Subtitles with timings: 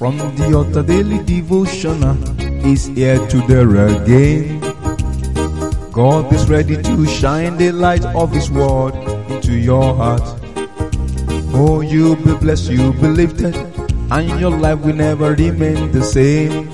[0.00, 2.16] From the altar daily devotional
[2.66, 4.58] is here to there again.
[5.92, 8.94] God is ready to shine the light of His word
[9.28, 10.22] into your heart.
[11.52, 13.54] Oh, you'll be blessed, you'll be lifted,
[14.10, 16.70] and your life will never remain the same.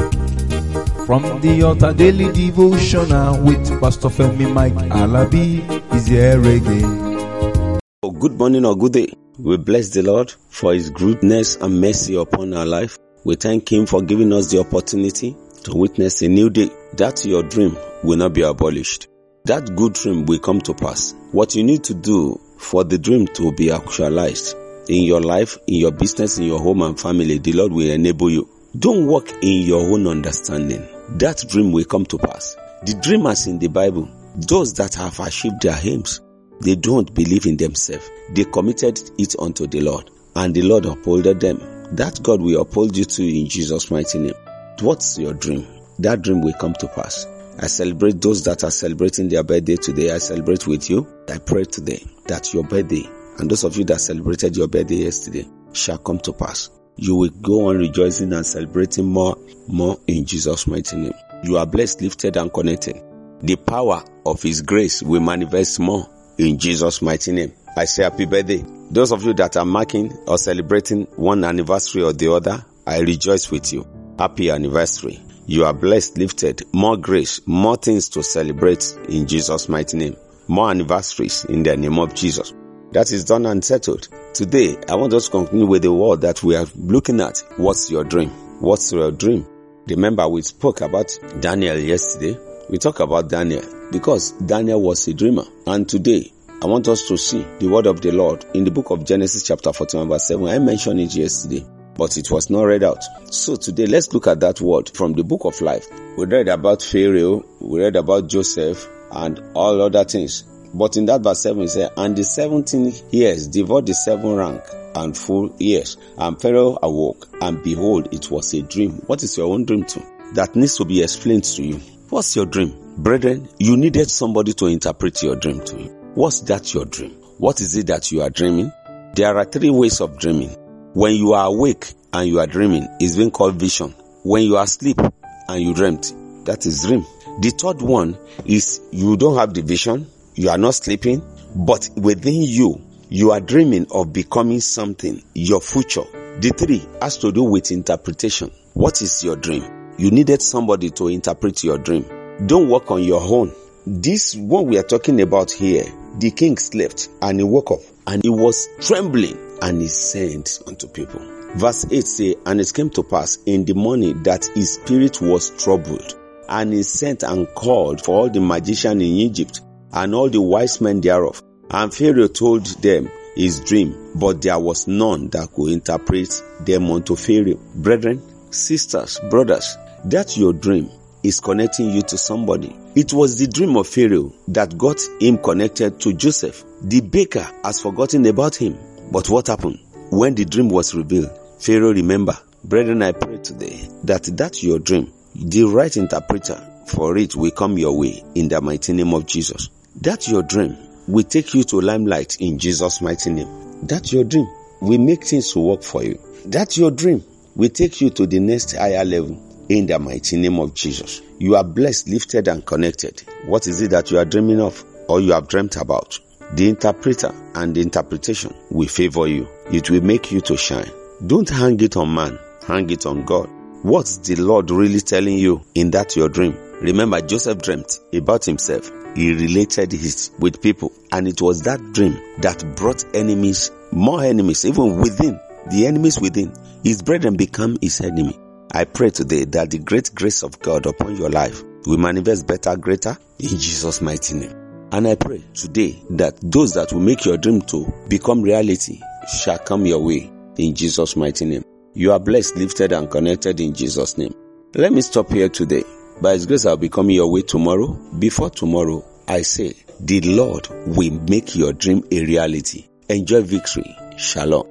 [1.04, 5.66] From the altar daily devotional with Pastor Femi Mike Alabi
[5.96, 7.80] is here again.
[8.04, 9.12] Oh, good morning or good day.
[9.36, 12.96] We bless the Lord for His goodness and mercy upon our life.
[13.26, 16.70] We thank Him for giving us the opportunity to witness a new day.
[16.92, 19.08] That your dream will not be abolished.
[19.46, 21.12] That good dream will come to pass.
[21.32, 24.54] What you need to do for the dream to be actualized
[24.88, 28.30] in your life, in your business, in your home and family, the Lord will enable
[28.30, 28.48] you.
[28.78, 30.86] Don't walk in your own understanding.
[31.18, 32.54] That dream will come to pass.
[32.84, 36.20] The dreamers in the Bible, those that have achieved their aims,
[36.60, 38.08] they don't believe in themselves.
[38.30, 41.75] They committed it unto the Lord, and the Lord upholded them.
[41.92, 44.34] That God will uphold you too in Jesus' mighty name.
[44.80, 45.66] What's your dream?
[45.98, 47.26] That dream will come to pass.
[47.58, 50.10] I celebrate those that are celebrating their birthday today.
[50.10, 51.06] I celebrate with you.
[51.28, 55.46] I pray today that your birthday and those of you that celebrated your birthday yesterday
[55.72, 56.70] shall come to pass.
[56.96, 59.36] You will go on rejoicing and celebrating more,
[59.68, 61.14] more in Jesus' mighty name.
[61.44, 63.02] You are blessed, lifted, and connected.
[63.42, 66.06] The power of His grace will manifest more
[66.38, 67.52] in Jesus' mighty name.
[67.76, 68.64] I say happy birthday.
[68.90, 73.50] Those of you that are marking or celebrating one anniversary or the other, I rejoice
[73.50, 73.86] with you.
[74.18, 75.20] Happy anniversary.
[75.46, 80.16] You are blessed, lifted, more grace, more things to celebrate in Jesus' mighty name.
[80.48, 82.52] More anniversaries in the name of Jesus.
[82.92, 84.08] That is done and settled.
[84.32, 87.42] Today, I want us to continue with the word that we are looking at.
[87.56, 88.30] What's your dream?
[88.60, 89.46] What's your dream?
[89.88, 92.38] Remember, we spoke about Daniel yesterday.
[92.70, 95.44] We talked about Daniel because Daniel was a dreamer.
[95.66, 98.90] And today, I want us to see the word of the Lord in the book
[98.90, 100.48] of Genesis chapter 41 verse 7.
[100.48, 103.04] I mentioned it yesterday, but it was not read out.
[103.30, 105.86] So today, let's look at that word from the book of life.
[106.16, 110.44] We read about Pharaoh, we read about Joseph, and all other things.
[110.72, 114.62] But in that verse 7 it says, And the seventeen years devoured the seven rank
[114.94, 115.98] and full years.
[116.16, 118.92] And Pharaoh awoke, and behold, it was a dream.
[119.06, 120.02] What is your own dream too?
[120.32, 121.80] That needs to be explained to you.
[122.08, 122.94] What's your dream?
[122.96, 125.95] Brethren, you needed somebody to interpret your dream to you.
[126.16, 127.10] What's that your dream?
[127.36, 128.72] What is it that you are dreaming?
[129.16, 130.48] There are three ways of dreaming.
[130.94, 133.94] When you are awake and you are dreaming, it's being called vision.
[134.22, 136.14] When you are asleep and you dreamt,
[136.46, 137.04] that is dream.
[137.42, 138.16] The third one
[138.46, 141.20] is you don't have the vision, you are not sleeping,
[141.54, 146.04] but within you, you are dreaming of becoming something, your future.
[146.40, 148.50] The three has to do with interpretation.
[148.72, 149.92] What is your dream?
[149.98, 152.06] You needed somebody to interpret your dream.
[152.46, 153.52] Don't work on your own.
[153.86, 155.84] This one we are talking about here,
[156.18, 160.88] the king slept and he woke up and he was trembling and he sent unto
[160.88, 161.20] people.
[161.54, 165.50] Verse 8 say, And it came to pass in the morning that his spirit was
[165.62, 166.18] troubled
[166.48, 169.60] and he sent and called for all the magicians in Egypt
[169.92, 171.42] and all the wise men thereof.
[171.70, 177.16] And Pharaoh told them his dream, but there was none that could interpret them unto
[177.16, 177.58] Pharaoh.
[177.74, 178.22] Brethren,
[178.52, 180.90] sisters, brothers, that's your dream
[181.26, 182.74] is connecting you to somebody.
[182.94, 186.64] It was the dream of Pharaoh that got him connected to Joseph.
[186.82, 188.78] The baker has forgotten about him.
[189.10, 189.80] But what happened?
[190.10, 192.38] When the dream was revealed, Pharaoh remember.
[192.64, 197.78] Brethren, I pray today that that your dream, the right interpreter for it will come
[197.78, 199.68] your way in the mighty name of Jesus.
[200.02, 200.76] That your dream
[201.08, 203.86] will take you to limelight in Jesus' mighty name.
[203.86, 204.46] That your dream
[204.80, 206.18] will make things to work for you.
[206.46, 210.58] That your dream will take you to the next higher level in the mighty name
[210.58, 211.22] of Jesus.
[211.38, 213.22] You are blessed, lifted, and connected.
[213.46, 216.18] What is it that you are dreaming of or you have dreamt about?
[216.54, 219.48] The interpreter and the interpretation will favor you.
[219.72, 220.90] It will make you to shine.
[221.26, 223.50] Don't hang it on man, hang it on God.
[223.82, 226.56] What's the Lord really telling you in that your dream?
[226.80, 228.90] Remember, Joseph dreamt about himself.
[229.14, 234.64] He related it with people, and it was that dream that brought enemies, more enemies,
[234.64, 235.40] even within
[235.70, 236.52] the enemies within.
[236.84, 238.38] His brethren become his enemy.
[238.76, 242.76] I pray today that the great grace of God upon your life will manifest better,
[242.76, 244.54] greater in Jesus' mighty name.
[244.92, 249.00] And I pray today that those that will make your dream to become reality
[249.40, 251.64] shall come your way in Jesus' mighty name.
[251.94, 254.34] You are blessed, lifted, and connected in Jesus' name.
[254.74, 255.84] Let me stop here today.
[256.20, 257.94] By His grace, I'll be coming your way tomorrow.
[258.18, 262.84] Before tomorrow, I say, the Lord will make your dream a reality.
[263.08, 263.96] Enjoy victory.
[264.18, 264.70] Shalom.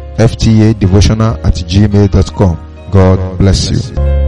[0.17, 2.57] ftadevotional at gmail.com.
[2.91, 4.20] God bless you.